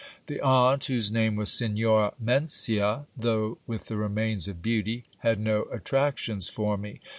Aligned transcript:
The 0.25 0.41
aunt, 0.41 0.85
whose 0.85 1.11
name 1.11 1.35
was 1.35 1.51
Signora 1.51 2.15
Mencia, 2.19 3.05
though 3.15 3.59
with 3.67 3.85
the 3.85 3.97
remains 3.97 4.47
of 4.47 4.63
beauty, 4.63 5.05
had 5.19 5.39
no 5.39 5.65
attractions 5.65 6.49
for 6.49 6.75
me. 6.75 7.01